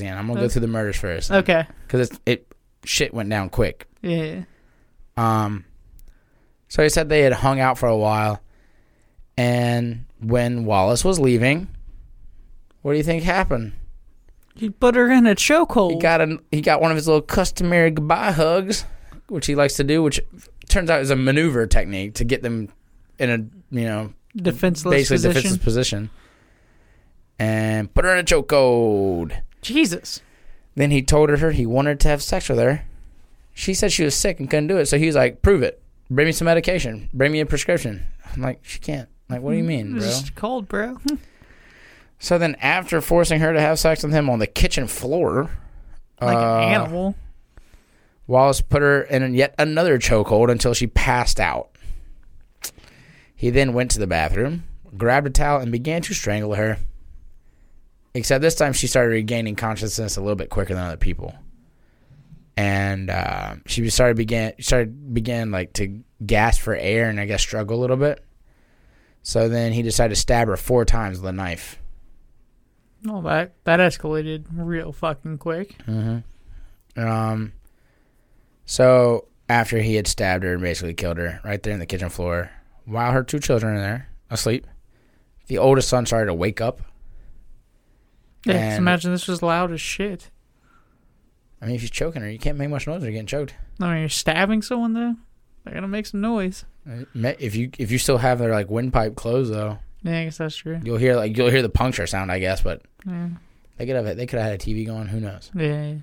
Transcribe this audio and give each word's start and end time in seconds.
Roseanne, 0.00 0.18
I'm 0.18 0.26
gonna 0.26 0.40
go 0.40 0.48
through 0.48 0.62
the 0.62 0.66
murders 0.68 0.96
first. 0.96 1.30
Okay. 1.30 1.66
Because 1.86 2.10
it, 2.10 2.20
it 2.26 2.52
shit 2.84 3.14
went 3.14 3.30
down 3.30 3.48
quick. 3.48 3.86
Yeah. 4.02 4.42
Um, 5.16 5.64
so 6.68 6.82
he 6.82 6.88
said 6.88 7.08
they 7.08 7.22
had 7.22 7.32
hung 7.32 7.60
out 7.60 7.78
for 7.78 7.88
a 7.88 7.96
while, 7.96 8.40
and 9.36 10.04
when 10.20 10.64
Wallace 10.64 11.04
was 11.04 11.18
leaving, 11.18 11.68
what 12.82 12.92
do 12.92 12.98
you 12.98 13.04
think 13.04 13.22
happened? 13.22 13.72
He 14.54 14.70
put 14.70 14.94
her 14.94 15.10
in 15.10 15.26
a 15.26 15.34
chokehold. 15.34 15.92
He 15.92 15.98
got 15.98 16.20
a, 16.20 16.38
he 16.50 16.60
got 16.60 16.80
one 16.80 16.90
of 16.90 16.96
his 16.96 17.06
little 17.06 17.22
customary 17.22 17.90
goodbye 17.90 18.32
hugs, 18.32 18.84
which 19.28 19.46
he 19.46 19.54
likes 19.54 19.74
to 19.74 19.84
do, 19.84 20.02
which 20.02 20.20
turns 20.68 20.90
out 20.90 21.00
is 21.00 21.10
a 21.10 21.16
maneuver 21.16 21.66
technique 21.66 22.14
to 22.14 22.24
get 22.24 22.42
them 22.42 22.68
in 23.18 23.30
a 23.30 23.36
you 23.74 23.84
know 23.86 24.12
Defenseless 24.34 24.92
basically 24.92 25.16
position. 25.16 25.32
defenseless 25.34 25.64
position, 25.64 26.10
and 27.38 27.92
put 27.94 28.04
her 28.04 28.12
in 28.12 28.18
a 28.18 28.24
chokehold. 28.24 29.32
Jesus. 29.66 30.20
Then 30.74 30.90
he 30.90 31.02
told 31.02 31.30
her 31.30 31.50
he 31.50 31.66
wanted 31.66 32.00
to 32.00 32.08
have 32.08 32.22
sex 32.22 32.48
with 32.48 32.58
her. 32.58 32.84
She 33.54 33.72
said 33.72 33.92
she 33.92 34.04
was 34.04 34.14
sick 34.14 34.38
and 34.38 34.50
couldn't 34.50 34.66
do 34.66 34.76
it, 34.76 34.86
so 34.86 34.98
he 34.98 35.06
was 35.06 35.14
like, 35.16 35.40
"Prove 35.40 35.62
it. 35.62 35.80
Bring 36.10 36.26
me 36.26 36.32
some 36.32 36.44
medication. 36.44 37.08
Bring 37.14 37.32
me 37.32 37.40
a 37.40 37.46
prescription." 37.46 38.06
I'm 38.34 38.42
like, 38.42 38.60
"She 38.62 38.78
can't." 38.78 39.08
Like, 39.28 39.40
what 39.40 39.52
do 39.52 39.56
you 39.56 39.64
mean, 39.64 39.92
bro? 39.92 40.04
It's 40.06 40.20
just 40.20 40.34
cold, 40.34 40.68
bro. 40.68 40.98
So 42.18 42.38
then, 42.38 42.56
after 42.60 43.00
forcing 43.00 43.40
her 43.40 43.52
to 43.52 43.60
have 43.60 43.78
sex 43.78 44.02
with 44.02 44.12
him 44.12 44.30
on 44.30 44.38
the 44.38 44.46
kitchen 44.46 44.86
floor, 44.86 45.50
like 46.20 46.36
uh, 46.36 46.58
an 46.58 46.72
animal. 46.74 47.14
Wallace 48.26 48.60
put 48.60 48.82
her 48.82 49.02
in 49.02 49.34
yet 49.34 49.54
another 49.58 49.98
chokehold 49.98 50.50
until 50.50 50.74
she 50.74 50.86
passed 50.86 51.38
out. 51.38 51.70
He 53.34 53.50
then 53.50 53.72
went 53.72 53.90
to 53.92 53.98
the 53.98 54.06
bathroom, 54.06 54.64
grabbed 54.96 55.26
a 55.28 55.30
towel, 55.30 55.60
and 55.60 55.70
began 55.70 56.02
to 56.02 56.14
strangle 56.14 56.54
her. 56.54 56.78
Except 58.16 58.40
this 58.40 58.54
time 58.54 58.72
she 58.72 58.86
started 58.86 59.10
regaining 59.10 59.56
consciousness 59.56 60.16
a 60.16 60.22
little 60.22 60.36
bit 60.36 60.48
quicker 60.48 60.72
than 60.72 60.82
other 60.82 60.96
people. 60.96 61.34
And 62.56 63.10
uh, 63.10 63.56
she 63.66 63.90
started 63.90 64.16
began 64.16 64.54
started 64.58 65.12
began 65.12 65.50
like 65.50 65.74
to 65.74 66.00
gasp 66.24 66.62
for 66.62 66.74
air 66.74 67.10
and 67.10 67.20
I 67.20 67.26
guess 67.26 67.42
struggle 67.42 67.78
a 67.78 67.80
little 67.80 67.98
bit. 67.98 68.24
So 69.20 69.50
then 69.50 69.72
he 69.74 69.82
decided 69.82 70.14
to 70.14 70.20
stab 70.20 70.48
her 70.48 70.56
four 70.56 70.86
times 70.86 71.20
with 71.20 71.28
a 71.28 71.32
knife. 71.32 71.78
Oh, 73.06 73.20
that 73.20 73.52
that 73.64 73.80
escalated 73.80 74.46
real 74.50 74.92
fucking 74.92 75.36
quick. 75.36 75.76
Mm-hmm. 75.86 77.06
Um. 77.06 77.52
So 78.64 79.28
after 79.46 79.78
he 79.78 79.96
had 79.96 80.06
stabbed 80.06 80.42
her 80.42 80.54
and 80.54 80.62
basically 80.62 80.94
killed 80.94 81.18
her 81.18 81.38
right 81.44 81.62
there 81.62 81.74
in 81.74 81.80
the 81.80 81.86
kitchen 81.86 82.08
floor, 82.08 82.50
while 82.86 83.12
her 83.12 83.22
two 83.22 83.40
children 83.40 83.76
are 83.76 83.80
there 83.80 84.08
asleep, 84.30 84.66
the 85.48 85.58
oldest 85.58 85.90
son 85.90 86.06
started 86.06 86.28
to 86.28 86.34
wake 86.34 86.62
up. 86.62 86.80
Yeah, 88.54 88.68
just 88.70 88.78
imagine 88.78 89.12
this 89.12 89.28
was 89.28 89.42
loud 89.42 89.72
as 89.72 89.80
shit. 89.80 90.30
I 91.60 91.66
mean, 91.66 91.74
if 91.74 91.82
you're 91.82 91.88
choking 91.88 92.22
her, 92.22 92.30
you 92.30 92.38
can't 92.38 92.58
make 92.58 92.68
much 92.70 92.86
noise 92.86 92.96
when 93.00 93.04
you're 93.04 93.12
getting 93.12 93.26
choked. 93.26 93.54
I 93.80 93.90
mean, 93.90 94.00
you're 94.00 94.08
stabbing 94.08 94.62
someone 94.62 94.92
though. 94.92 95.16
They're 95.64 95.74
gonna 95.74 95.88
make 95.88 96.06
some 96.06 96.20
noise. 96.20 96.64
Uh, 96.88 97.04
If 97.38 97.56
you 97.56 97.70
if 97.78 97.90
you 97.90 97.98
still 97.98 98.18
have 98.18 98.38
their 98.38 98.52
like 98.52 98.70
windpipe 98.70 99.16
closed 99.16 99.52
though, 99.52 99.78
Yeah, 100.02 100.20
I 100.20 100.24
guess 100.24 100.38
that's 100.38 100.54
true. 100.56 100.80
you'll 100.84 100.98
hear 100.98 101.16
like 101.16 101.36
you'll 101.36 101.50
hear 101.50 101.62
the 101.62 101.68
puncture 101.68 102.06
sound, 102.06 102.30
I 102.30 102.38
guess. 102.38 102.62
But 102.62 102.82
Yeah. 103.06 103.28
they 103.78 103.86
could 103.86 103.96
have 103.96 104.16
they 104.16 104.26
could 104.26 104.38
have 104.38 104.50
had 104.50 104.60
a 104.60 104.64
TV 104.64 104.86
going. 104.86 105.08
Who 105.08 105.18
knows? 105.20 105.50
Yeah. 105.54 105.94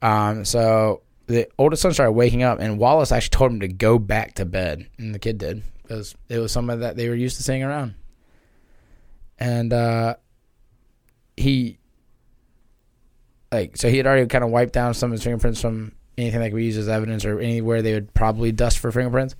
Um, 0.00 0.44
so 0.44 1.02
the 1.26 1.48
oldest 1.58 1.82
son 1.82 1.92
started 1.92 2.12
waking 2.12 2.42
up, 2.44 2.60
and 2.60 2.78
Wallace 2.78 3.10
actually 3.10 3.30
told 3.30 3.50
him 3.52 3.60
to 3.60 3.68
go 3.68 3.98
back 3.98 4.34
to 4.34 4.44
bed, 4.44 4.86
and 4.96 5.12
the 5.14 5.18
kid 5.18 5.38
did 5.38 5.62
because 5.82 6.14
it 6.28 6.38
was 6.38 6.52
something 6.52 6.78
that 6.80 6.96
they 6.96 7.08
were 7.08 7.14
used 7.16 7.36
to 7.38 7.42
seeing 7.42 7.62
around. 7.64 7.94
And 9.40 9.72
uh, 9.72 10.16
he, 11.38 11.78
like, 13.52 13.76
so 13.76 13.88
he 13.88 13.96
had 13.96 14.06
already 14.06 14.26
kind 14.26 14.44
of 14.44 14.50
wiped 14.50 14.72
down 14.72 14.94
some 14.94 15.10
of 15.10 15.12
his 15.12 15.22
fingerprints 15.24 15.60
from 15.60 15.92
anything 16.16 16.40
that 16.40 16.50
could 16.50 16.56
be 16.56 16.64
used 16.66 16.78
as 16.78 16.88
evidence 16.88 17.24
or 17.24 17.38
anywhere 17.40 17.80
they 17.82 17.94
would 17.94 18.12
probably 18.14 18.52
dust 18.52 18.78
for 18.78 18.90
fingerprints, 18.92 19.34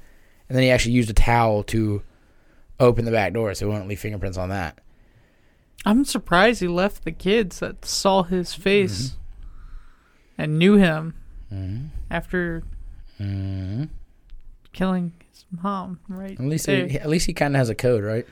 and 0.48 0.56
then 0.56 0.62
he 0.62 0.70
actually 0.70 0.92
used 0.92 1.10
a 1.10 1.14
towel 1.14 1.62
to 1.64 2.02
open 2.80 3.04
the 3.04 3.10
back 3.10 3.32
door 3.32 3.52
so 3.54 3.66
he 3.66 3.70
wouldn't 3.70 3.88
leave 3.88 4.00
fingerprints 4.00 4.38
on 4.38 4.48
that. 4.50 4.78
I'm 5.84 6.04
surprised 6.04 6.60
he 6.60 6.68
left 6.68 7.04
the 7.04 7.12
kids 7.12 7.60
that 7.60 7.84
saw 7.84 8.22
his 8.22 8.54
face 8.54 9.10
Mm-hmm. 9.10 10.42
and 10.42 10.58
knew 10.58 10.76
him 10.76 11.14
Mm-hmm. 11.52 11.86
after 12.10 12.62
Mm-hmm. 13.20 13.84
killing 14.72 15.12
his 15.32 15.44
mom. 15.50 15.98
Right. 16.08 16.32
At 16.38 16.40
least, 16.46 16.66
there. 16.66 16.86
he, 16.86 16.98
at 16.98 17.08
least 17.08 17.26
he 17.26 17.32
kind 17.32 17.54
of 17.54 17.58
has 17.58 17.68
a 17.68 17.74
code, 17.74 18.04
right? 18.04 18.26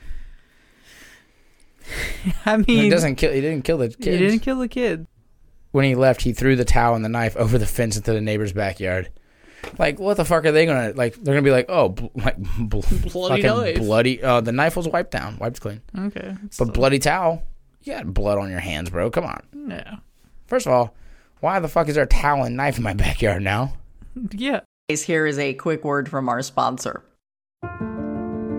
I 2.47 2.57
mean, 2.57 2.65
he 2.67 2.89
doesn't 2.91 3.17
kill. 3.17 3.33
He 3.33 3.41
didn't 3.41 3.63
kill 3.65 3.79
the 3.79 3.89
kids. 3.89 4.07
He 4.07 4.17
didn't 4.19 4.41
kill 4.41 4.59
the 4.59 4.69
kid. 4.69 5.07
when 5.73 5.85
he 5.85 5.95
left, 5.95 6.23
he 6.23 6.33
threw 6.33 6.57
the 6.57 6.65
towel 6.65 6.95
and 6.95 7.05
the 7.05 7.09
knife 7.09 7.37
over 7.37 7.59
the 7.59 7.67
fence 7.67 7.97
into 7.97 8.13
the 8.13 8.21
neighbor's 8.21 8.53
backyard. 8.53 9.11
Like, 9.79 9.99
what 9.99 10.17
the 10.17 10.25
fuck 10.25 10.45
are 10.45 10.53
they 10.53 10.65
gonna 10.67 10.93
like? 10.95 11.15
They're 11.15 11.35
gonna 11.35 11.43
be 11.43 11.51
like, 11.51 11.67
oh, 11.69 11.89
bl- 11.91 12.07
like 12.15 12.37
bl- 12.59 12.81
Bloody 13.13 13.43
fucking 13.43 13.63
knife. 13.63 13.77
bloody. 13.79 14.23
Uh, 14.23 14.41
the 14.41 14.53
knife 14.53 14.77
was 14.77 14.87
wiped 14.89 15.11
down, 15.11 15.39
wiped 15.39 15.61
clean. 15.61 15.81
Okay. 15.99 16.35
But 16.59 16.73
bloody 16.73 16.99
towel, 16.99 17.43
you 17.83 17.93
got 17.95 18.13
blood 18.15 18.39
on 18.39 18.51
your 18.51 18.61
hands, 18.61 18.91
bro. 18.91 19.11
Come 19.11 19.25
on. 19.25 19.41
Yeah. 19.69 19.97
First 20.47 20.67
of 20.67 20.73
all, 20.73 20.95
why 21.41 21.59
the 21.61 21.69
fuck 21.69 21.89
is 21.89 21.95
there 21.97 22.05
a 22.05 22.07
towel 22.07 22.45
and 22.45 22.57
knife 22.57 22.77
in 22.77 22.83
my 22.85 22.95
backyard 22.95 23.43
now? 23.43 23.75
Yeah. 24.33 24.61
Here 24.89 25.27
is 25.27 25.39
a 25.39 25.53
quick 25.55 25.85
word 25.85 26.09
from 26.09 26.29
our 26.29 26.43
sponsor. 26.43 27.03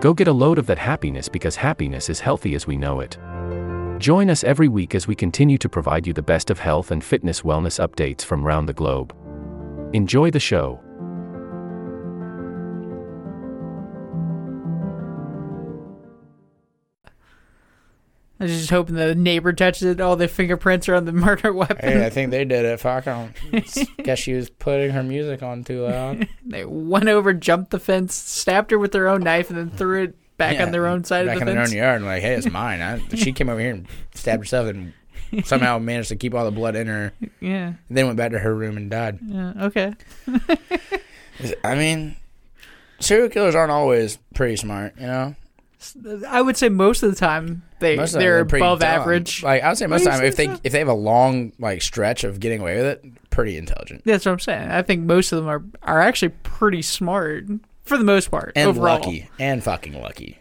Go 0.00 0.14
get 0.14 0.28
a 0.28 0.32
load 0.32 0.58
of 0.58 0.66
that 0.66 0.78
happiness 0.78 1.28
because 1.28 1.56
happiness 1.56 2.08
is 2.08 2.20
healthy 2.20 2.54
as 2.54 2.68
we 2.68 2.76
know 2.76 3.00
it. 3.00 3.18
Join 3.98 4.30
us 4.30 4.44
every 4.44 4.68
week 4.68 4.94
as 4.94 5.08
we 5.08 5.16
continue 5.16 5.58
to 5.58 5.68
provide 5.68 6.06
you 6.06 6.12
the 6.12 6.22
best 6.22 6.50
of 6.50 6.60
health 6.60 6.92
and 6.92 7.02
fitness 7.02 7.42
wellness 7.42 7.84
updates 7.84 8.22
from 8.24 8.46
around 8.46 8.66
the 8.66 8.72
globe. 8.72 9.12
Enjoy 9.92 10.30
the 10.30 10.38
show. 10.38 10.80
I 18.40 18.44
was 18.44 18.52
just 18.56 18.70
hoping 18.70 18.94
the 18.94 19.14
neighbor 19.14 19.52
touches 19.52 19.82
it. 19.82 20.00
All 20.00 20.14
the 20.14 20.28
fingerprints 20.28 20.88
are 20.88 20.94
on 20.94 21.04
the 21.04 21.12
murder 21.26 21.52
weapon. 21.52 21.78
Hey, 21.80 22.06
I 22.06 22.10
think 22.10 22.30
they 22.30 22.44
did 22.44 22.64
it. 22.64 22.78
Fuck, 22.80 23.06
I 23.08 23.30
don't. 23.52 23.88
guess 24.04 24.18
she 24.18 24.32
was 24.34 24.48
putting 24.48 24.90
her 24.90 25.02
music 25.02 25.42
on 25.42 25.64
too 25.64 25.82
loud. 25.84 26.28
they 26.46 26.64
went 26.64 27.08
over, 27.08 27.32
jumped 27.32 27.70
the 27.72 27.80
fence, 27.80 28.14
stabbed 28.14 28.70
her 28.70 28.78
with 28.78 28.92
their 28.92 29.08
own 29.08 29.22
knife, 29.22 29.50
and 29.50 29.58
then 29.58 29.70
threw 29.70 30.04
it 30.04 30.36
back 30.36 30.54
Yeah, 30.54 30.66
on 30.66 30.70
their 30.72 30.86
own 30.86 31.02
side 31.04 31.26
of 31.26 31.26
the 31.26 31.30
fence. 31.32 31.40
Back 31.40 31.48
in 31.48 31.54
their 31.56 31.64
own 31.64 31.72
yard. 31.72 31.96
And 31.96 32.06
like, 32.06 32.22
hey, 32.22 32.34
it's 32.34 32.48
mine. 32.48 32.80
I, 32.80 32.98
she 33.16 33.32
came 33.32 33.48
over 33.48 33.58
here 33.60 33.72
and 33.72 33.88
stabbed 34.14 34.42
herself 34.44 34.68
and 34.68 34.92
somehow 35.44 35.78
managed 35.78 36.10
to 36.10 36.16
keep 36.16 36.32
all 36.32 36.44
the 36.44 36.50
blood 36.52 36.76
in 36.76 36.86
her. 36.86 37.12
Yeah. 37.40 37.66
And 37.66 37.76
Then 37.90 38.06
went 38.06 38.16
back 38.18 38.30
to 38.30 38.38
her 38.38 38.54
room 38.54 38.76
and 38.76 38.88
died. 38.88 39.18
Yeah. 39.26 39.52
Okay. 39.62 39.94
I 41.64 41.74
mean, 41.74 42.16
serial 43.00 43.28
killers 43.28 43.54
aren't 43.54 43.72
always 43.72 44.18
pretty 44.34 44.56
smart, 44.56 44.94
you 44.98 45.06
know. 45.06 45.34
I 46.26 46.42
would 46.42 46.56
say 46.56 46.68
most 46.68 47.02
of 47.02 47.10
the 47.10 47.16
time 47.16 47.62
they 47.78 47.96
the 47.96 48.06
time 48.06 48.20
they're, 48.20 48.44
pretty 48.44 48.64
above 48.64 48.80
dumb. 48.80 48.88
average. 48.88 49.42
Like 49.42 49.62
I 49.62 49.68
would 49.68 49.78
say 49.78 49.86
most 49.86 50.00
of 50.00 50.06
the 50.06 50.10
time, 50.10 50.24
if 50.24 50.36
they 50.36 50.46
so? 50.46 50.60
if 50.64 50.72
they 50.72 50.78
have 50.80 50.88
a 50.88 50.94
long 50.94 51.52
like 51.58 51.82
stretch 51.82 52.24
of 52.24 52.40
getting 52.40 52.60
away 52.60 52.76
with 52.76 52.86
it, 52.86 53.30
pretty 53.30 53.56
intelligent 53.56 54.02
That's 54.04 54.26
what 54.26 54.32
I'm 54.32 54.40
saying. 54.40 54.70
I 54.70 54.82
think 54.82 55.04
most 55.04 55.32
of 55.32 55.38
them 55.38 55.48
are 55.48 55.62
are 55.82 56.00
actually 56.00 56.30
pretty 56.42 56.82
smart 56.82 57.46
for 57.84 57.96
the 57.96 58.04
most 58.04 58.30
part. 58.30 58.52
and 58.56 58.70
overall. 58.70 58.98
lucky 58.98 59.30
and 59.38 59.62
fucking 59.62 60.00
lucky. 60.00 60.38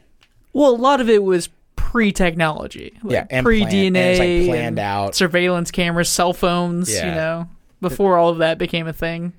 Well, 0.53 0.71
a 0.71 0.75
lot 0.75 1.01
of 1.01 1.09
it 1.09 1.23
was 1.23 1.49
pre-technology. 1.75 2.97
Like 3.03 3.13
Yeah, 3.13 3.25
and 3.29 3.47
it's, 3.47 4.19
like, 4.19 4.45
planned 4.47 4.79
out. 4.79 5.15
surveillance 5.15 5.71
cameras, 5.71 6.09
cell 6.09 6.33
phones. 6.33 6.93
You 6.93 7.05
know, 7.05 7.49
before 7.79 8.17
all 8.17 8.29
of 8.29 8.39
that 8.39 8.57
became 8.57 8.87
a 8.87 8.93
thing. 8.93 9.33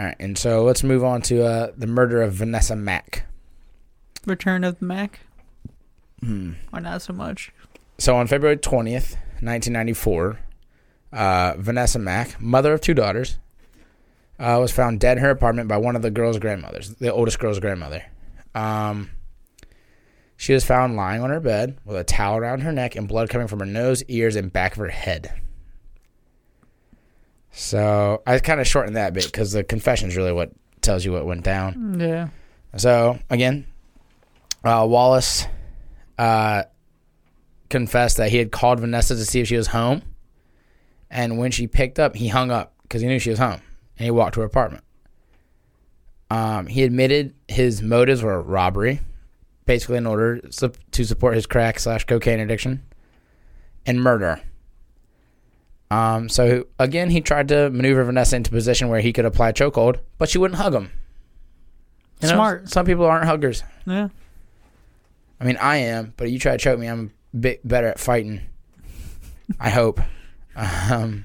All 0.00 0.06
right, 0.06 0.16
and 0.18 0.36
so 0.36 0.64
let's 0.64 0.82
move 0.82 1.04
on 1.04 1.22
to 1.22 1.44
uh, 1.44 1.72
the 1.76 1.86
murder 1.86 2.22
of 2.22 2.32
Vanessa 2.32 2.74
Mack. 2.74 3.26
Return 4.26 4.64
of 4.64 4.78
the 4.80 4.86
Mac, 4.86 5.20
Hmm. 6.24 6.52
or 6.72 6.80
not 6.80 7.02
so 7.02 7.12
much. 7.12 7.52
So 7.98 8.16
on 8.16 8.26
February 8.26 8.56
20th, 8.56 9.16
1994, 9.40 10.38
uh, 11.12 11.54
Vanessa 11.58 11.98
Mack, 11.98 12.40
mother 12.40 12.72
of 12.72 12.80
two 12.80 12.94
daughters, 12.94 13.38
uh, 14.38 14.58
was 14.60 14.72
found 14.72 15.00
dead 15.00 15.18
in 15.18 15.22
her 15.22 15.30
apartment 15.30 15.68
by 15.68 15.76
one 15.76 15.94
of 15.96 16.02
the 16.02 16.10
girl's 16.10 16.38
grandmothers, 16.38 16.94
the 16.94 17.12
oldest 17.12 17.38
girl's 17.38 17.60
grandmother. 17.60 18.02
Um, 18.54 19.10
she 20.36 20.52
was 20.52 20.64
found 20.64 20.96
lying 20.96 21.22
on 21.22 21.30
her 21.30 21.40
bed 21.40 21.78
with 21.84 21.96
a 21.96 22.04
towel 22.04 22.36
around 22.38 22.60
her 22.60 22.72
neck 22.72 22.96
and 22.96 23.06
blood 23.06 23.30
coming 23.30 23.46
from 23.46 23.60
her 23.60 23.66
nose, 23.66 24.02
ears, 24.04 24.34
and 24.34 24.52
back 24.52 24.72
of 24.72 24.78
her 24.78 24.88
head. 24.88 25.32
So 27.52 28.22
I 28.26 28.38
kind 28.40 28.60
of 28.60 28.66
shortened 28.66 28.96
that 28.96 29.12
bit 29.14 29.26
because 29.26 29.52
the 29.52 29.62
confession 29.62 30.08
is 30.08 30.16
really 30.16 30.32
what 30.32 30.50
tells 30.80 31.04
you 31.04 31.12
what 31.12 31.24
went 31.24 31.44
down. 31.44 32.00
Yeah. 32.00 32.28
So 32.76 33.18
again, 33.30 33.66
uh, 34.64 34.84
Wallace 34.88 35.46
uh, 36.18 36.64
confessed 37.70 38.16
that 38.18 38.30
he 38.30 38.36
had 38.38 38.52
called 38.52 38.80
Vanessa 38.80 39.14
to 39.14 39.24
see 39.24 39.40
if 39.40 39.48
she 39.48 39.56
was 39.56 39.68
home, 39.68 40.02
and 41.10 41.38
when 41.38 41.50
she 41.50 41.66
picked 41.66 41.98
up, 41.98 42.16
he 42.16 42.28
hung 42.28 42.50
up 42.50 42.74
because 42.82 43.02
he 43.02 43.08
knew 43.08 43.18
she 43.18 43.30
was 43.30 43.38
home, 43.38 43.60
and 43.98 44.04
he 44.04 44.10
walked 44.10 44.34
to 44.34 44.40
her 44.40 44.46
apartment. 44.46 44.84
Um, 46.30 46.66
he 46.66 46.82
admitted 46.82 47.34
his 47.48 47.82
motives 47.82 48.22
were 48.22 48.40
robbery, 48.42 49.00
basically 49.66 49.98
in 49.98 50.06
order 50.06 50.38
to 50.40 51.04
support 51.04 51.34
his 51.34 51.46
crack 51.46 51.78
slash 51.78 52.04
cocaine 52.04 52.40
addiction, 52.40 52.82
and 53.86 54.02
murder. 54.02 54.40
Um, 55.90 56.28
so 56.28 56.66
again, 56.78 57.10
he 57.10 57.20
tried 57.20 57.48
to 57.48 57.70
maneuver 57.70 58.02
Vanessa 58.04 58.36
into 58.36 58.50
a 58.50 58.52
position 58.52 58.88
where 58.88 59.00
he 59.00 59.12
could 59.12 59.24
apply 59.24 59.52
chokehold, 59.52 59.98
but 60.18 60.28
she 60.28 60.38
wouldn't 60.38 60.58
hug 60.58 60.74
him. 60.74 60.90
You 62.20 62.28
know, 62.28 62.34
Smart. 62.34 62.68
Some 62.68 62.86
people 62.86 63.04
aren't 63.04 63.26
huggers. 63.26 63.62
Yeah. 63.86 64.08
I 65.40 65.44
mean, 65.44 65.56
I 65.56 65.76
am, 65.76 66.14
but 66.16 66.30
you 66.30 66.38
try 66.38 66.52
to 66.52 66.58
choke 66.58 66.78
me, 66.78 66.86
I'm 66.86 67.10
a 67.32 67.36
bit 67.36 67.66
better 67.66 67.88
at 67.88 67.98
fighting. 67.98 68.40
I 69.58 69.70
hope. 69.70 70.00
Um, 70.56 71.24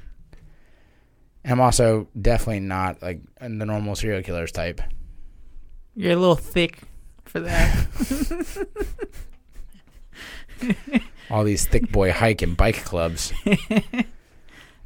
and 1.43 1.53
I'm 1.53 1.61
also 1.61 2.07
definitely 2.19 2.61
not 2.61 2.99
like 3.03 3.21
the 3.39 3.47
normal 3.47 3.95
serial 3.95 4.23
killers 4.23 4.51
type. 4.51 4.81
You're 5.95 6.13
a 6.13 6.15
little 6.15 6.35
thick 6.35 6.79
for 7.25 7.39
that. 7.41 8.67
All 11.29 11.43
these 11.43 11.67
thick 11.67 11.91
boy 11.91 12.11
hike 12.11 12.41
and 12.41 12.57
bike 12.57 12.83
clubs. 12.83 13.33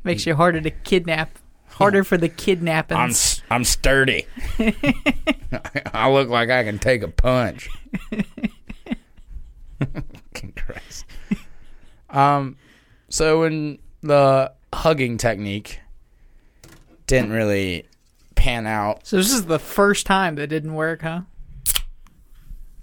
Makes 0.03 0.25
you 0.25 0.35
harder 0.35 0.59
to 0.61 0.71
kidnap. 0.71 1.39
Harder 1.69 2.03
for 2.03 2.17
the 2.17 2.29
kidnapping. 2.29 2.97
I'm 2.97 3.13
I'm 3.49 3.63
sturdy. 3.63 4.27
I 5.93 6.11
look 6.11 6.29
like 6.29 6.49
I 6.49 6.63
can 6.63 6.77
take 6.79 7.01
a 7.01 7.07
punch. 7.07 7.69
Um, 12.09 12.57
so 13.09 13.39
when 13.39 13.79
the 14.01 14.53
hugging 14.71 15.17
technique 15.17 15.79
didn't 17.07 17.31
really 17.31 17.87
pan 18.35 18.67
out, 18.67 19.07
So 19.07 19.17
this 19.17 19.33
is 19.33 19.47
the 19.47 19.57
first 19.57 20.05
time 20.05 20.35
that 20.35 20.45
didn't 20.45 20.75
work, 20.75 21.01
huh? 21.01 21.21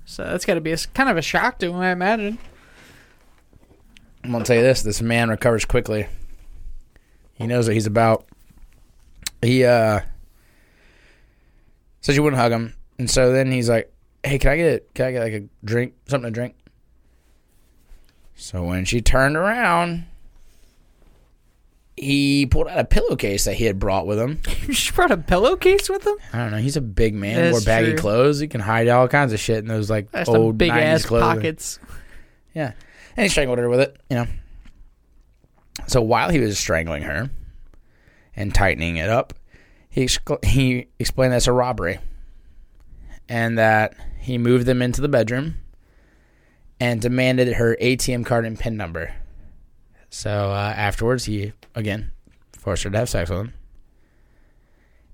So 0.05 0.25
that's 0.25 0.45
got 0.45 0.55
to 0.55 0.61
be 0.61 0.73
a, 0.73 0.77
kind 0.95 1.09
of 1.09 1.17
a 1.17 1.23
shock 1.23 1.61
to 1.61 1.69
him, 1.69 1.77
I 1.77 1.93
imagine. 1.93 2.39
I'm 4.25 4.33
gonna 4.33 4.45
tell 4.45 4.57
you 4.57 4.63
this: 4.63 4.83
this 4.83 5.01
man 5.01 5.31
recovers 5.31 5.65
quickly. 5.65 6.09
He 7.35 7.47
knows 7.47 7.67
what 7.67 7.75
he's 7.75 7.87
about. 7.87 8.27
He 9.41 9.65
uh 9.65 10.01
said 12.01 12.17
you 12.17 12.23
wouldn't 12.23 12.41
hug 12.41 12.53
him, 12.53 12.75
and 12.99 13.09
so 13.09 13.33
then 13.33 13.51
he's 13.51 13.69
like, 13.69 13.93
"Hey, 14.23 14.39
can 14.39 14.51
I 14.51 14.57
get 14.57 14.95
can 14.95 15.07
I 15.07 15.13
get 15.13 15.23
like 15.23 15.33
a 15.33 15.45
drink, 15.65 15.95
something 16.07 16.31
to 16.31 16.35
drink?" 16.35 16.55
So 18.41 18.63
when 18.65 18.87
she 18.87 19.03
turned 19.03 19.37
around, 19.37 20.07
he 21.95 22.47
pulled 22.47 22.69
out 22.69 22.79
a 22.79 22.85
pillowcase 22.87 23.45
that 23.45 23.55
he 23.57 23.65
had 23.67 23.79
brought 23.79 24.07
with 24.07 24.19
him. 24.19 24.41
she 24.73 24.93
brought 24.93 25.11
a 25.11 25.19
pillowcase 25.19 25.91
with 25.91 26.07
him. 26.07 26.17
I 26.33 26.39
don't 26.39 26.51
know. 26.53 26.57
He's 26.57 26.79
a 26.79 26.81
big 26.81 27.15
man. 27.15 27.37
That's 27.37 27.53
wore 27.53 27.61
baggy 27.61 27.91
true. 27.91 27.99
clothes. 27.99 28.39
He 28.41 28.49
can 28.49 28.63
hide 28.63 28.89
all 28.89 29.09
kinds 29.09 29.35
of 29.35 29.41
shit 29.41 29.59
in 29.59 29.67
those 29.67 29.91
like 29.91 30.11
That's 30.11 30.29
old 30.31 30.57
big 30.57 30.71
90s 30.73 30.83
ass 30.83 31.05
clothes. 31.05 31.23
pockets. 31.23 31.79
Yeah. 32.55 32.73
And 33.15 33.25
he 33.25 33.29
strangled 33.29 33.59
her 33.59 33.69
with 33.69 33.81
it, 33.81 33.97
you 34.09 34.17
know. 34.17 34.27
So 35.87 36.01
while 36.01 36.31
he 36.31 36.41
was 36.41 36.59
strangling 36.59 37.03
her 37.03 37.31
and 38.35 38.55
tightening 38.55 38.97
it 38.97 39.11
up, 39.11 39.35
he 39.91 40.07
excla- 40.07 40.43
he 40.45 40.87
explained 40.99 41.35
that's 41.35 41.47
a 41.47 41.53
robbery. 41.53 41.99
And 43.29 43.59
that 43.59 43.95
he 44.19 44.39
moved 44.39 44.65
them 44.65 44.81
into 44.81 45.03
the 45.03 45.09
bedroom 45.09 45.57
and 46.81 47.01
demanded 47.01 47.55
her 47.55 47.77
ATM 47.81 48.25
card 48.25 48.47
and 48.47 48.59
PIN 48.59 48.77
number. 48.77 49.15
So 50.09 50.51
uh, 50.51 50.75
afterwards, 50.77 51.27
he 51.27 51.53
again 51.75 52.11
forced 52.59 52.83
her 52.83 52.91
to 52.91 52.99
have 52.99 53.09
sex 53.09 53.31
with 53.31 53.39
him. 53.39 53.55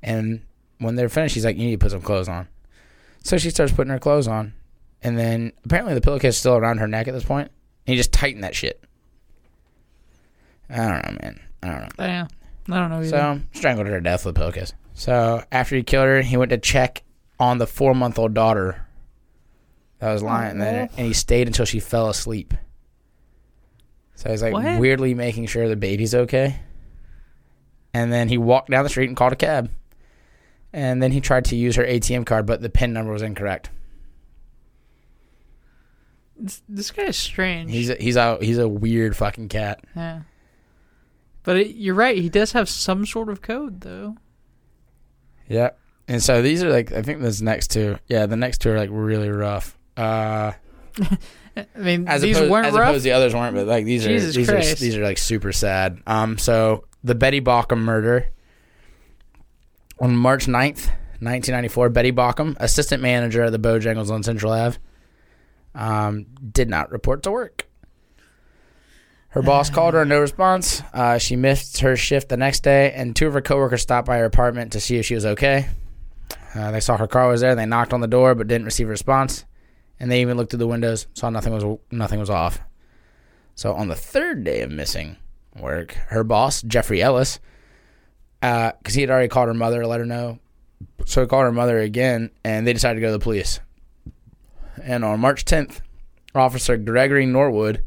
And 0.03 0.43
when 0.79 0.95
they're 0.95 1.09
finished, 1.09 1.35
he's 1.35 1.45
like, 1.45 1.57
"You 1.57 1.67
need 1.67 1.81
to 1.81 1.85
put 1.85 1.91
some 1.91 2.01
clothes 2.01 2.29
on." 2.29 2.49
So 3.23 3.37
she 3.37 3.51
starts 3.51 3.73
putting 3.73 3.91
her 3.91 3.99
clothes 3.99 4.29
on, 4.29 4.55
and 5.03 5.19
then 5.19 5.53
apparently 5.65 5.95
the 5.95 6.01
pillowcase 6.01 6.35
is 6.35 6.39
still 6.41 6.57
around 6.57 6.79
her 6.79 6.87
neck 6.87 7.09
at 7.09 7.15
this 7.15 7.25
point. 7.25 7.51
And 7.87 7.93
he 7.93 7.97
just 7.97 8.13
tightened 8.13 8.45
that 8.45 8.55
shit. 8.55 8.83
I 10.71 10.77
don't 10.77 11.05
know, 11.05 11.19
man. 11.23 11.41
I 11.63 11.67
don't 11.67 11.81
know. 11.81 12.05
Yeah. 12.05 12.27
I 12.69 12.81
don't 12.81 12.91
know. 12.91 12.99
Either. 12.99 13.09
So 13.09 13.41
strangled 13.53 13.87
her 13.87 13.95
to 13.95 14.01
death 14.01 14.25
with 14.25 14.37
a 14.37 14.39
pillowcase. 14.39 14.73
So 14.95 15.45
after 15.53 15.77
he 15.77 15.83
killed 15.83 16.07
her, 16.07 16.23
he 16.23 16.37
went 16.37 16.51
to 16.51 16.59
check 16.59 17.03
on 17.39 17.59
the 17.59 17.67
four 17.67 17.95
month 17.95 18.19
old 18.19 18.35
daughter 18.35 18.86
that 19.99 20.13
was 20.13 20.23
lying 20.23 20.59
there, 20.59 20.89
oh. 20.91 20.95
and 20.97 21.07
he 21.07 21.13
stayed 21.13 21.47
until 21.47 21.65
she 21.65 21.81
fell 21.81 22.09
asleep. 22.09 22.53
So 24.15 24.31
he's 24.31 24.43
like 24.43 24.53
What? 24.53 24.81
weirdly 24.81 25.15
making 25.15 25.47
sure 25.47 25.69
the 25.69 25.77
baby's 25.77 26.15
okay. 26.15 26.61
And 27.93 28.13
then 28.13 28.29
he 28.29 28.39
walked 28.39 28.71
down 28.71 28.83
the 28.85 28.91
street 28.91 29.09
and 29.09 29.17
called 29.17 29.33
a 29.33 29.37
cab. 29.37 29.71
And 30.73 31.03
then 31.03 31.13
he 31.13 31.21
tried 31.21 31.47
to 31.47 31.57
use 31.57 31.77
her 31.77 31.85
ATM 31.85 32.27
card, 32.27 32.45
but 32.47 32.61
the 32.61 32.69
PIN 32.69 32.93
number 32.93 33.13
was 33.13 33.23
incorrect. 33.23 33.71
this, 36.39 36.63
this 36.69 36.91
guy 36.91 37.05
is 37.05 37.17
strange. 37.17 37.71
He's 37.71 37.91
a, 37.91 37.95
he's 37.97 38.17
a 38.17 38.39
he's 38.41 38.59
a 38.59 38.69
weird 38.69 39.17
fucking 39.17 39.49
cat. 39.49 39.81
yeah. 39.95 40.23
But 41.43 41.59
it, 41.59 41.77
you're 41.77 41.95
right. 41.95 42.17
He 42.17 42.29
does 42.29 42.53
have 42.53 42.69
some 42.69 43.07
sort 43.07 43.29
of 43.29 43.41
code, 43.41 43.83
though. 43.83 44.17
Yeah. 45.49 45.71
And 46.09 46.23
so 46.23 46.43
these 46.43 46.63
are 46.63 46.71
like 46.71 46.93
I 46.93 47.03
think 47.03 47.21
this 47.21 47.41
next 47.41 47.71
two. 47.71 47.99
Yeah, 48.09 48.27
the 48.27 48.37
next 48.37 48.61
two 48.61 48.71
are 48.71 48.79
like 48.79 48.91
really 48.93 49.31
rough. 49.31 49.76
Uh 49.97 50.53
I 51.57 51.79
mean, 51.79 52.07
as 52.07 52.21
these 52.21 52.37
opposed, 52.37 52.51
weren't 52.51 52.67
as 52.67 52.75
rough. 52.75 52.89
opposed 52.91 53.05
the 53.05 53.13
others 53.13 53.35
weren't, 53.35 53.55
but 53.55 53.67
like 53.67 53.85
these 53.87 54.05
Jesus 54.05 54.37
are 54.37 54.39
these 54.41 54.49
Christ. 54.49 54.73
are 54.73 54.81
these 54.85 54.97
are 54.97 55.03
like 55.05 55.19
super 55.19 55.53
sad. 55.53 56.01
Um 56.07 56.37
so 56.39 56.85
the 57.03 57.15
Betty 57.15 57.41
Baucom 57.41 57.79
murder 57.79 58.29
on 60.01 60.15
March 60.17 60.47
9th, 60.47 60.89
1994, 61.21 61.89
Betty 61.89 62.13
Baucom, 62.13 62.57
assistant 62.61 63.03
manager 63.03 63.45
at 63.45 63.53
the 63.53 63.59
Bojangles 63.59 64.11
on 64.11 64.23
Central 64.23 64.53
Ave, 64.53 64.77
um, 65.75 66.27
did 66.53 66.69
not 66.69 66.91
report 66.91 67.23
to 67.23 67.31
work. 67.31 67.67
Her 69.29 69.43
boss 69.43 69.71
called 69.71 69.95
her, 69.95 70.05
no 70.05 70.21
response. 70.21 70.83
Uh, 70.93 71.19
she 71.19 71.37
missed 71.37 71.81
her 71.81 71.97
shift 71.97 72.29
the 72.29 72.37
next 72.37 72.63
day, 72.63 72.93
and 72.93 73.15
two 73.15 73.27
of 73.27 73.35
her 73.35 73.41
coworkers 73.43 73.83
stopped 73.83 74.07
by 74.07 74.19
her 74.19 74.25
apartment 74.25 74.73
to 74.73 74.81
see 74.81 74.97
if 74.97 75.07
she 75.07 75.15
was 75.15 75.27
okay. 75.27 75.69
Uh, 76.55 76.71
they 76.71 76.81
saw 76.81 76.97
her 76.97 77.07
car 77.07 77.29
was 77.29 77.41
there. 77.43 77.55
They 77.55 77.67
knocked 77.67 77.93
on 77.93 78.01
the 78.01 78.07
door, 78.07 78.35
but 78.35 78.49
didn't 78.49 78.65
receive 78.65 78.87
a 78.89 78.91
response. 78.91 79.45
And 79.99 80.11
they 80.11 80.21
even 80.21 80.37
looked 80.37 80.51
through 80.51 80.59
the 80.59 80.67
windows, 80.67 81.07
saw 81.15 81.31
nothing 81.31 81.53
was 81.53 81.79
nothing 81.91 82.21
was 82.21 82.31
off. 82.31 82.61
So 83.55 83.75
on 83.75 83.89
the 83.89 83.95
third 83.95 84.45
day 84.45 84.61
of 84.61 84.71
missing 84.71 85.17
work, 85.59 85.93
her 86.09 86.23
boss 86.23 86.61
Jeffrey 86.63 87.03
Ellis, 87.03 87.41
because 88.41 88.95
he 88.95 89.01
had 89.01 89.11
already 89.11 89.29
called 89.29 89.49
her 89.49 89.55
mother 89.55 89.81
to 89.81 89.89
let 89.89 90.01
her 90.01 90.07
know, 90.07 90.39
so 91.07 91.23
he 91.23 91.27
called 91.27 91.45
her 91.45 91.53
mother 91.53 91.79
again, 91.79 92.31
and 92.45 92.67
they 92.67 92.73
decided 92.73 92.97
to 92.97 93.01
go 93.01 93.09
to 93.09 93.13
the 93.13 93.19
police. 93.19 93.61
And 94.83 95.05
on 95.05 95.21
March 95.21 95.45
10th, 95.45 95.81
Officer 96.35 96.77
Gregory 96.77 97.27
Norwood 97.27 97.83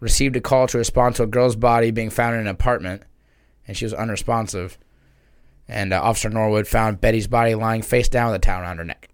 received 0.00 0.36
a 0.36 0.40
call 0.40 0.66
to 0.68 0.78
respond 0.78 1.16
to 1.16 1.22
a 1.22 1.26
girl's 1.26 1.56
body 1.56 1.90
being 1.90 2.10
found 2.10 2.34
in 2.34 2.42
an 2.42 2.46
apartment, 2.46 3.02
and 3.66 3.76
she 3.76 3.84
was 3.84 3.94
unresponsive. 3.94 4.78
And 5.68 5.92
uh, 5.92 6.00
Officer 6.00 6.30
Norwood 6.30 6.66
found 6.66 7.00
Betty's 7.00 7.26
body 7.26 7.54
lying 7.54 7.82
face 7.82 8.08
down 8.08 8.30
with 8.30 8.36
a 8.36 8.44
towel 8.44 8.62
around 8.62 8.78
her 8.78 8.84
neck. 8.84 9.10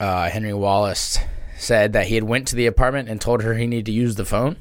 Uh, 0.00 0.30
Henry 0.30 0.54
Wallace 0.54 1.18
said 1.58 1.92
that 1.92 2.06
he 2.06 2.14
had 2.14 2.24
went 2.24 2.48
to 2.48 2.56
the 2.56 2.66
apartment 2.66 3.08
and 3.10 3.20
told 3.20 3.42
her 3.42 3.54
he 3.54 3.66
needed 3.66 3.86
to 3.86 3.92
use 3.92 4.16
the 4.16 4.24
phone. 4.24 4.56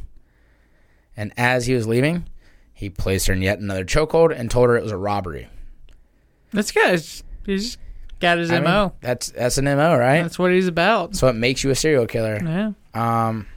And 1.15 1.33
as 1.37 1.65
he 1.65 1.73
was 1.73 1.87
leaving, 1.87 2.27
he 2.73 2.89
placed 2.89 3.27
her 3.27 3.33
in 3.33 3.41
yet 3.41 3.59
another 3.59 3.85
chokehold 3.85 4.37
and 4.37 4.51
told 4.51 4.69
her 4.69 4.75
it 4.75 4.83
was 4.83 4.91
a 4.91 4.97
robbery. 4.97 5.47
This 6.51 6.71
guy's 6.71 7.23
he's 7.45 7.77
got 8.19 8.37
his 8.37 8.51
I 8.51 8.55
mean, 8.55 8.65
mo. 8.65 8.93
that's 9.01 9.31
that's 9.31 9.57
an 9.57 9.65
mo, 9.65 9.97
right? 9.97 10.21
That's 10.21 10.37
what 10.37 10.51
he's 10.51 10.67
about. 10.67 11.15
So 11.15 11.27
it 11.27 11.33
makes 11.33 11.63
you 11.63 11.69
a 11.69 11.75
serial 11.75 12.05
killer. 12.05 12.39
Yeah. 12.43 12.71
Um, 12.93 13.47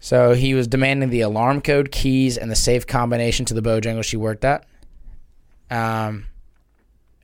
so 0.00 0.34
he 0.34 0.54
was 0.54 0.68
demanding 0.68 1.10
the 1.10 1.22
alarm 1.22 1.60
code, 1.60 1.90
keys, 1.90 2.36
and 2.36 2.50
the 2.50 2.56
safe 2.56 2.86
combination 2.86 3.46
to 3.46 3.54
the 3.54 3.62
Bojangles 3.62 4.04
she 4.04 4.16
worked 4.16 4.44
at. 4.44 4.66
Um, 5.70 6.26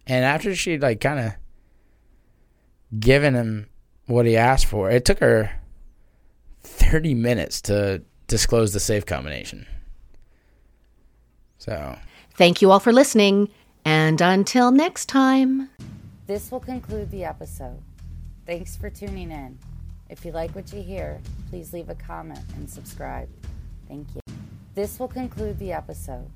and 0.06 0.24
after 0.24 0.54
she 0.54 0.78
like 0.78 1.00
kind 1.00 1.20
of 1.20 1.32
given 2.98 3.34
him 3.34 3.68
what 4.06 4.26
he 4.26 4.36
asked 4.36 4.66
for, 4.66 4.90
it 4.90 5.04
took 5.04 5.20
her 5.20 5.50
thirty 6.62 7.14
minutes 7.14 7.60
to 7.62 8.02
disclose 8.26 8.72
the 8.72 8.80
safe 8.80 9.06
combination. 9.06 9.66
So 11.58 11.96
Thank 12.36 12.60
you 12.60 12.72
all 12.72 12.80
for 12.80 12.92
listening, 12.92 13.48
and 13.84 14.20
until 14.20 14.72
next 14.72 15.06
time. 15.06 15.70
This 16.26 16.50
will 16.50 16.60
conclude 16.60 17.10
the 17.12 17.24
episode. 17.24 17.80
Thanks 18.44 18.76
for 18.76 18.90
tuning 18.90 19.30
in. 19.30 19.58
If 20.10 20.24
you 20.24 20.32
like 20.32 20.54
what 20.54 20.72
you 20.72 20.82
hear, 20.82 21.20
please 21.48 21.72
leave 21.72 21.88
a 21.88 21.94
comment 21.94 22.44
and 22.56 22.68
subscribe. 22.68 23.28
Thank 23.88 24.08
you. 24.14 24.20
This 24.74 24.98
will 24.98 25.08
conclude 25.08 25.58
the 25.60 25.72
episode. 25.72 26.28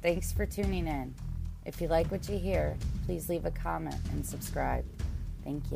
Thanks 0.00 0.32
for 0.32 0.46
tuning 0.46 0.86
in. 0.86 1.14
If 1.66 1.80
you 1.80 1.88
like 1.88 2.10
what 2.10 2.28
you 2.28 2.38
hear, 2.38 2.76
please 3.04 3.28
leave 3.28 3.44
a 3.44 3.50
comment 3.50 3.96
and 4.12 4.24
subscribe. 4.24 4.84
Thank 5.44 5.64
you. 5.64 5.70